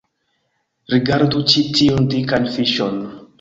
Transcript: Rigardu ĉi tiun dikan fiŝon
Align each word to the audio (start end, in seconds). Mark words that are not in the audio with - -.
Rigardu 0.93 1.41
ĉi 1.51 1.65
tiun 1.77 2.09
dikan 2.15 2.49
fiŝon 2.57 2.99